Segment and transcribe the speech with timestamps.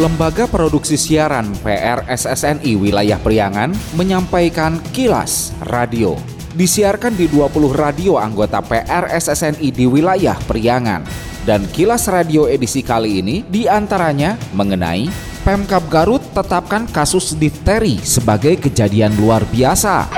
[0.00, 3.68] Lembaga Produksi Siaran PRSSNI Wilayah Priangan
[4.00, 6.16] menyampaikan kilas radio.
[6.56, 11.04] Disiarkan di 20 radio anggota PRSSNI di wilayah Priangan.
[11.44, 15.04] Dan kilas radio edisi kali ini di antaranya mengenai
[15.44, 20.08] Pemkap Garut tetapkan kasus difteri sebagai kejadian luar biasa.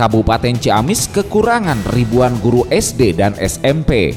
[0.00, 4.16] Kabupaten Ciamis kekurangan ribuan guru SD dan SMP.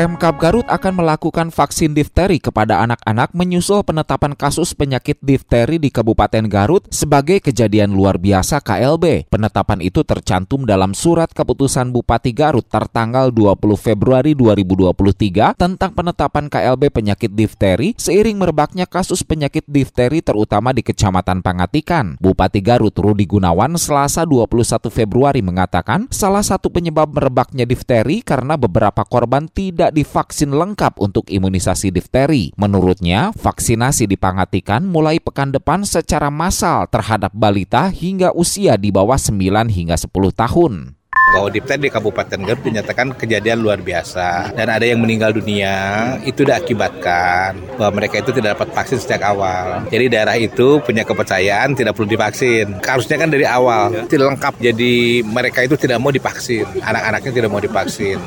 [0.00, 6.48] Pemkap Garut akan melakukan vaksin difteri kepada anak-anak menyusul penetapan kasus penyakit difteri di Kabupaten
[6.48, 9.28] Garut sebagai kejadian luar biasa KLB.
[9.28, 16.88] Penetapan itu tercantum dalam surat keputusan Bupati Garut tertanggal 20 Februari 2023 tentang penetapan KLB
[16.88, 22.16] penyakit difteri seiring merebaknya kasus penyakit difteri terutama di Kecamatan Pangatikan.
[22.24, 29.04] Bupati Garut Rudi Gunawan Selasa 21 Februari mengatakan salah satu penyebab merebaknya difteri karena beberapa
[29.04, 32.54] korban tidak tidak divaksin lengkap untuk imunisasi difteri.
[32.54, 39.18] Menurutnya, vaksinasi di Pangatikan mulai pekan depan secara massal terhadap balita hingga usia di bawah
[39.18, 39.34] 9
[39.66, 40.94] hingga 10 tahun
[41.30, 46.42] bahwa difteri di Kabupaten Garut dinyatakan kejadian luar biasa dan ada yang meninggal dunia itu
[46.42, 49.86] diakibatkan bahwa mereka itu tidak dapat vaksin sejak awal.
[49.88, 52.82] Jadi daerah itu punya kepercayaan tidak perlu divaksin.
[52.82, 54.54] Harusnya kan dari awal tidak lengkap.
[54.58, 56.66] Jadi mereka itu tidak mau divaksin.
[56.82, 58.18] Anak-anaknya tidak mau divaksin.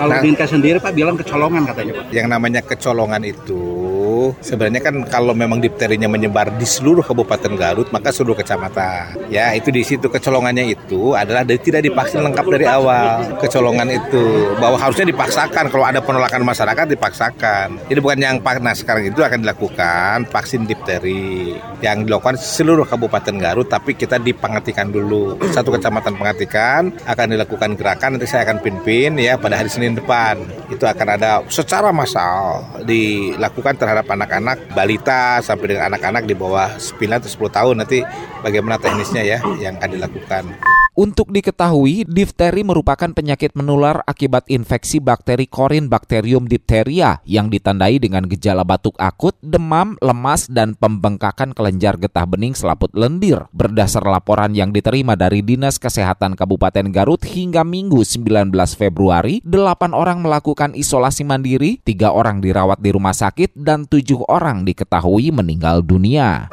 [0.00, 2.04] Kalau nah, Dinka sendiri Pak bilang kecolongan katanya Pak.
[2.08, 3.79] Yang namanya kecolongan itu
[4.40, 9.30] sebenarnya kan kalau memang dipterinya menyebar di seluruh Kabupaten Garut maka seluruh kecamatan.
[9.32, 13.40] Ya itu di situ kecolongannya itu adalah dari tidak divaksin lengkap dari awal.
[13.40, 17.66] Kecolongan itu bahwa harusnya dipaksakan kalau ada penolakan masyarakat dipaksakan.
[17.88, 23.68] Jadi bukan yang nah sekarang itu akan dilakukan vaksin difteri yang dilakukan seluruh Kabupaten Garut
[23.70, 25.40] tapi kita dipangatikan dulu.
[25.50, 30.40] Satu kecamatan pengatikan akan dilakukan gerakan nanti saya akan pimpin ya pada hari Senin depan.
[30.68, 37.20] Itu akan ada secara massal dilakukan terhadap anak-anak balita sampai dengan anak-anak di bawah 9
[37.20, 37.98] atau 10 tahun nanti
[38.40, 40.44] bagaimana teknisnya ya yang akan dilakukan.
[41.00, 48.28] Untuk diketahui, difteri merupakan penyakit menular akibat infeksi bakteri korin bakterium diphtheria yang ditandai dengan
[48.28, 53.48] gejala batuk akut, demam, lemas, dan pembengkakan kelenjar getah bening selaput lendir.
[53.56, 60.20] Berdasar laporan yang diterima dari Dinas Kesehatan Kabupaten Garut hingga Minggu 19 Februari, 8 orang
[60.20, 66.52] melakukan isolasi mandiri, 3 orang dirawat di rumah sakit, dan 7 orang diketahui meninggal dunia.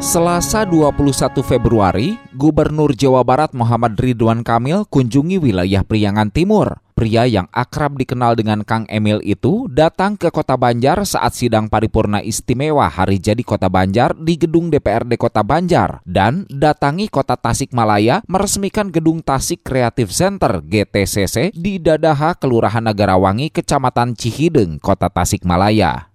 [0.00, 6.80] Selasa 21 Februari, Gubernur Jawa Barat Muhammad Ridwan Kamil kunjungi wilayah Priangan Timur.
[6.96, 12.24] Pria yang akrab dikenal dengan Kang Emil itu datang ke Kota Banjar saat sidang paripurna
[12.24, 18.88] istimewa hari jadi Kota Banjar di gedung DPRD Kota Banjar dan datangi Kota Tasikmalaya meresmikan
[18.88, 26.09] gedung Tasik Creative Center GTCC di Dadaha, Kelurahan Negarawangi, Kecamatan Cihideng, Kota Tasikmalaya.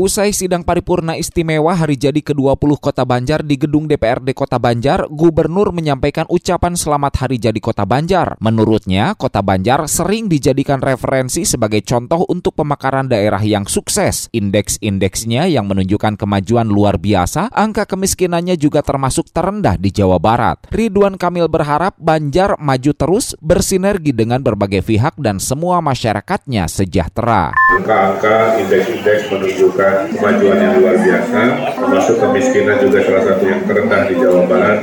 [0.00, 5.76] Usai sidang paripurna istimewa hari jadi ke-20 Kota Banjar di gedung DPRD Kota Banjar, Gubernur
[5.76, 8.40] menyampaikan ucapan selamat hari jadi Kota Banjar.
[8.40, 14.32] Menurutnya, Kota Banjar sering dijadikan referensi sebagai contoh untuk pemekaran daerah yang sukses.
[14.32, 20.64] Indeks-indeksnya yang menunjukkan kemajuan luar biasa, angka kemiskinannya juga termasuk terendah di Jawa Barat.
[20.72, 27.52] Ridwan Kamil berharap Banjar maju terus bersinergi dengan berbagai pihak dan semua masyarakatnya sejahtera.
[27.76, 31.40] Angka-angka indeks-indeks menunjukkan kemajuan yang luar biasa,
[31.76, 34.78] termasuk kemiskinan juga salah satu yang terendah di Jawa Barat,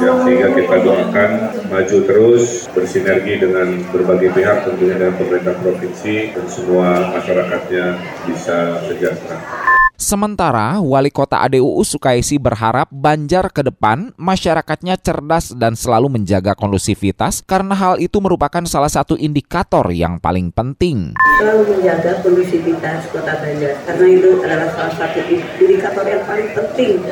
[0.00, 1.30] yang sehingga kita doakan
[1.72, 7.86] maju terus bersinergi dengan berbagai pihak tentunya dengan pemerintah provinsi dan semua masyarakatnya
[8.28, 9.69] bisa sejahtera.
[10.00, 17.44] Sementara Wali Kota ADUU Sukaisi berharap Banjar ke depan masyarakatnya cerdas dan selalu menjaga kondusivitas
[17.44, 21.12] karena hal itu merupakan salah satu indikator yang paling penting.
[21.36, 25.20] Selalu menjaga kondusivitas Kota Banjar karena itu adalah salah satu
[25.60, 27.04] indikator yang paling penting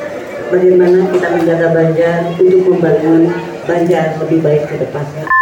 [0.48, 3.22] bagaimana kita menjaga Banjar untuk membangun
[3.68, 5.37] Banjar lebih baik ke depannya.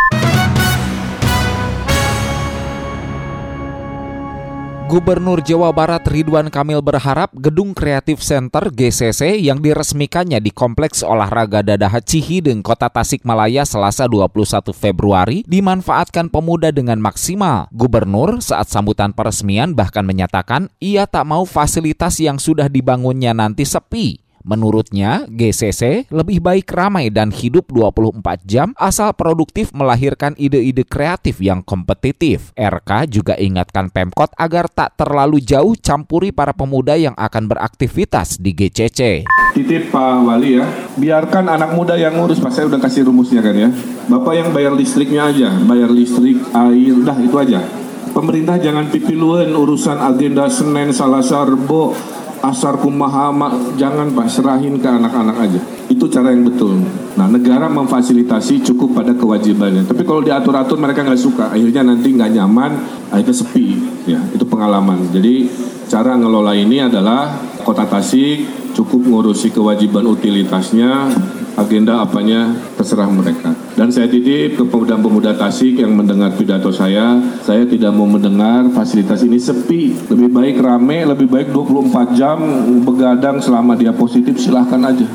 [4.86, 11.58] Gubernur Jawa Barat Ridwan Kamil berharap Gedung Kreatif Center GCC yang diresmikannya di Kompleks Olahraga
[11.58, 17.66] Dadaha Cihideng, Kota Tasikmalaya Selasa 21 Februari dimanfaatkan pemuda dengan maksimal.
[17.74, 24.25] Gubernur saat sambutan peresmian bahkan menyatakan ia tak mau fasilitas yang sudah dibangunnya nanti sepi
[24.46, 31.66] Menurutnya, GCC lebih baik ramai dan hidup 24 jam asal produktif melahirkan ide-ide kreatif yang
[31.66, 32.54] kompetitif.
[32.54, 38.54] RK juga ingatkan Pemkot agar tak terlalu jauh campuri para pemuda yang akan beraktivitas di
[38.54, 39.26] GCC.
[39.58, 40.64] Titip Pak Wali ya,
[40.94, 43.74] biarkan anak muda yang ngurus, Pak saya udah kasih rumusnya kan ya.
[44.06, 47.66] Bapak yang bayar listriknya aja, bayar listrik, air, udah itu aja.
[48.14, 51.98] Pemerintah jangan pipiluen urusan agenda Senin, Salasa, Rebo,
[52.50, 53.32] asar kumaha
[53.74, 55.60] jangan pak serahin ke anak-anak aja.
[55.86, 56.82] Itu cara yang betul.
[57.18, 59.86] Nah negara memfasilitasi cukup pada kewajibannya.
[59.86, 61.50] Tapi kalau diatur-atur mereka nggak suka.
[61.50, 62.72] Akhirnya nanti nggak nyaman
[63.10, 63.66] akhirnya sepi
[64.06, 64.20] ya.
[64.34, 65.10] Itu pengalaman.
[65.10, 65.50] Jadi
[65.86, 71.08] cara ngelola ini adalah kota Tasik cukup ngurusi kewajiban utilitasnya
[71.56, 73.56] agenda apanya terserah mereka.
[73.76, 79.24] Dan saya titip ke pemuda-pemuda Tasik yang mendengar pidato saya, saya tidak mau mendengar fasilitas
[79.24, 79.96] ini sepi.
[80.12, 82.38] Lebih baik rame, lebih baik 24 jam
[82.84, 85.08] begadang selama dia positif silahkan aja.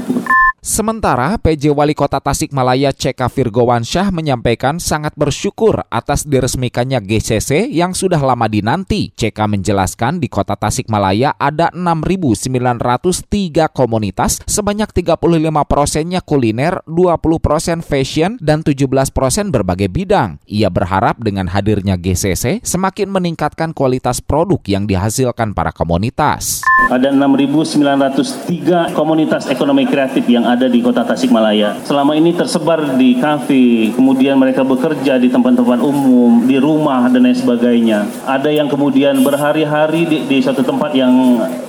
[0.61, 8.21] Sementara PJ Wali Kota Tasikmalaya CK Virgowansyah menyampaikan sangat bersyukur atas diresmikannya GCC yang sudah
[8.21, 9.09] lama dinanti.
[9.09, 15.17] CK menjelaskan di Kota Tasikmalaya ada 6.903 komunitas, sebanyak 35
[15.65, 20.45] persennya kuliner, 20 persen fashion, dan 17 persen berbagai bidang.
[20.45, 26.61] Ia berharap dengan hadirnya GCC semakin meningkatkan kualitas produk yang dihasilkan para komunitas.
[26.89, 31.77] Ada 6.903 komunitas ekonomi kreatif yang ada di kota Tasikmalaya.
[31.85, 37.37] Selama ini tersebar di kafe, kemudian mereka bekerja di tempat-tempat umum, di rumah dan lain
[37.37, 38.07] sebagainya.
[38.25, 41.13] Ada yang kemudian berhari-hari di, di suatu tempat yang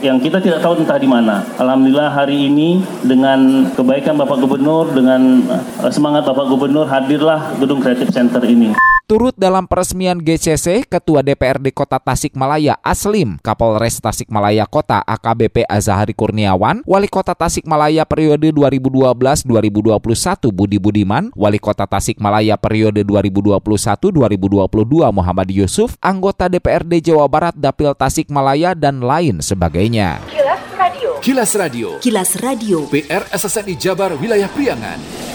[0.02, 1.46] yang kita tidak tahu entah di mana.
[1.60, 5.44] Alhamdulillah hari ini dengan kebaikan Bapak Gubernur, dengan
[5.86, 8.81] eh, semangat Bapak Gubernur hadirlah Gedung Kreatif Center ini.
[9.10, 16.86] Turut dalam peresmian GCC, Ketua DPRD Kota Tasikmalaya Aslim, Kapolres Tasikmalaya Kota AKBP Azahari Kurniawan,
[16.86, 26.46] Wali Kota Tasikmalaya periode 2012-2021 Budi Budiman, Wali Kota Tasikmalaya periode 2021-2022 Muhammad Yusuf, anggota
[26.46, 30.22] DPRD Jawa Barat Dapil Tasikmalaya dan lain sebagainya.
[30.30, 31.10] Kilas Radio.
[31.18, 31.88] Kilas Radio.
[31.98, 32.78] Kilas Radio.
[32.86, 35.31] PR SSNI Jabar Wilayah Priangan.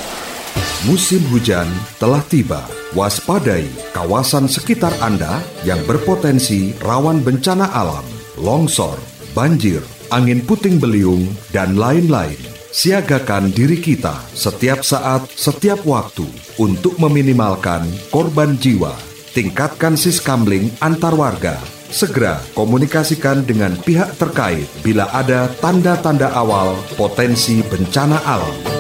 [0.85, 1.65] Musim hujan
[1.97, 2.62] telah tiba.
[2.94, 3.65] Waspadai
[3.97, 8.06] kawasan sekitar Anda yang berpotensi rawan bencana alam,
[8.38, 8.94] longsor,
[9.33, 9.81] banjir,
[10.13, 12.38] angin puting beliung, dan lain-lain.
[12.69, 16.29] Siagakan diri kita setiap saat, setiap waktu
[16.62, 17.81] untuk meminimalkan
[18.13, 18.94] korban jiwa.
[19.33, 21.57] Tingkatkan siskamling antar warga.
[21.89, 28.76] Segera komunikasikan dengan pihak terkait bila ada tanda-tanda awal potensi bencana alam.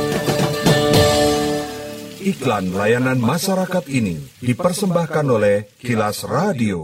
[2.27, 6.83] Iklan layanan masyarakat ini dipersembahkan oleh Kilas Radio.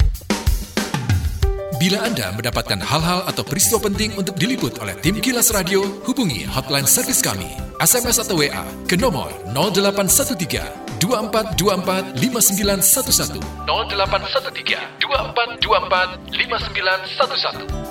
[1.75, 6.87] Bila Anda mendapatkan hal-hal atau peristiwa penting untuk diliput oleh tim Kilas Radio, hubungi hotline
[6.87, 7.51] servis kami,
[7.83, 17.82] SMS atau WA ke nomor 0813 2424 5911 0813 2424 5911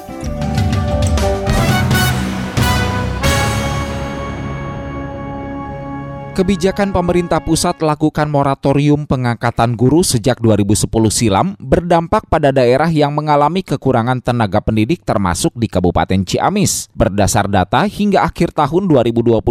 [6.32, 13.61] Kebijakan pemerintah pusat lakukan moratorium pengangkatan guru sejak 2010 silam berdampak pada daerah yang mengalami
[13.61, 16.88] kekurangan tenaga pendidik termasuk di Kabupaten Ciamis.
[16.96, 19.44] Berdasar data hingga akhir tahun 2022,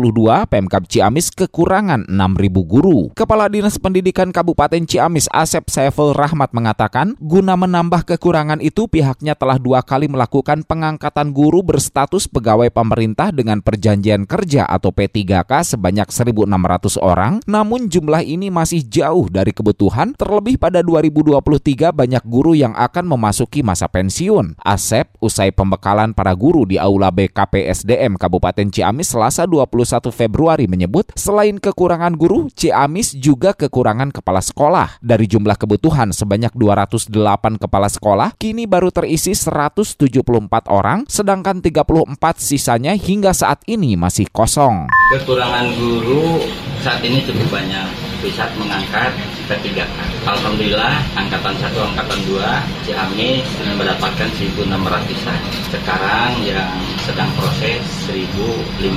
[0.50, 3.13] Pemkab Ciamis kekurangan 6.000 guru.
[3.13, 9.61] Kepala Dinas Pendidikan Kabupaten Ciamis Asep Saiful Rahmat mengatakan, guna menambah kekurangan itu pihaknya telah
[9.61, 16.70] dua kali melakukan pengangkatan guru berstatus pegawai pemerintah dengan perjanjian kerja atau P3K sebanyak 1.600
[17.01, 23.18] orang, namun jumlah ini masih jauh dari kebutuhan, terlebih pada 2023 banyak guru yang akan
[23.18, 24.56] memasuki masa pensiun.
[24.61, 31.57] Asep, usai pembekalan para guru di Aula BKPSDM Kabupaten Ciamis Selasa 21 Februari menyebut, selain
[31.57, 35.01] kekurangan guru, Ciamis juga kekurangan kepala sekolah.
[35.01, 42.94] Dari jumlah kebutuhan sebanyak 208 kepala sekolah, kini baru terisi 174 orang, sedangkan 34 sisanya
[42.94, 44.85] hingga saat ini masih kosong.
[45.11, 46.40] Kekurangan guru
[46.81, 47.87] saat ini cukup banyak
[48.21, 49.13] bisa mengangkat
[49.49, 49.85] ketiga
[50.25, 53.45] Alhamdulillah angkatan satu angkatan dua Ciamis
[53.77, 55.41] mendapatkan 1600an
[55.73, 56.69] sekarang yang
[57.06, 58.91] sedang proses 1050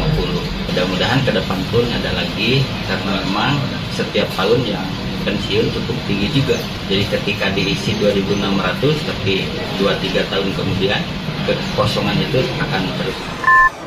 [0.73, 3.57] mudah-mudahan ke depan pun ada lagi karena memang
[3.93, 4.89] setiap tahun yang
[5.25, 6.61] pensiun cukup tinggi juga.
[6.87, 9.49] Jadi ketika diisi 2600 tapi
[9.81, 11.01] 2-3 tahun kemudian
[11.49, 13.19] kekosongan itu akan terus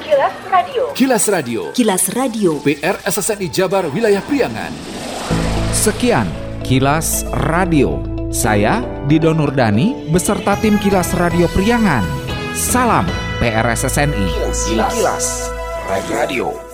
[0.08, 0.84] Kilas Radio.
[0.96, 1.62] Kilas Radio.
[1.76, 2.52] Kilas Radio.
[2.64, 4.72] PR SSNI Jabar Wilayah Priangan.
[5.76, 6.32] Sekian
[6.64, 8.00] Kilas Radio.
[8.32, 8.80] Saya
[9.12, 12.08] Dido Nurdani beserta tim Kilas Radio Priangan.
[12.56, 13.04] Salam
[13.44, 14.32] PRSSNI.
[14.32, 15.28] Kilas, Kilas.
[15.92, 16.67] Radio